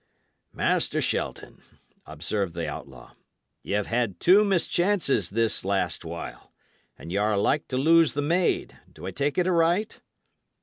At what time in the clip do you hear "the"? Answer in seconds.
2.55-2.67, 8.13-8.23